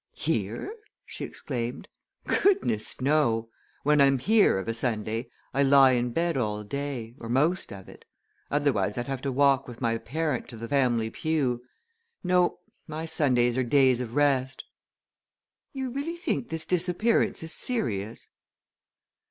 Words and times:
"Here?" 0.17 0.75
she 1.05 1.23
exclaimed. 1.23 1.87
"Goodness, 2.25 2.99
no! 3.01 3.49
When 3.83 4.01
I'm 4.01 4.17
here 4.17 4.57
of 4.57 4.67
a 4.67 4.73
Sunday, 4.73 5.29
I 5.53 5.61
lie 5.61 5.91
in 5.91 6.09
bed 6.11 6.35
all 6.37 6.63
day, 6.63 7.13
or 7.19 7.29
most 7.29 7.71
of 7.71 7.87
it. 7.87 8.05
Otherwise, 8.49 8.97
I'd 8.97 9.05
have 9.05 9.21
to 9.21 9.31
walk 9.31 9.67
with 9.67 9.79
my 9.79 9.99
parent 9.99 10.47
to 10.47 10.57
the 10.57 10.67
family 10.67 11.11
pew. 11.11 11.61
No 12.23 12.61
my 12.87 13.05
Sundays 13.05 13.59
are 13.59 13.63
days 13.63 13.99
of 14.01 14.15
rest! 14.15 14.63
You 15.71 15.91
really 15.91 16.17
think 16.17 16.49
this 16.49 16.65
disappearance 16.65 17.43
is 17.43 17.53
serious?" 17.53 18.29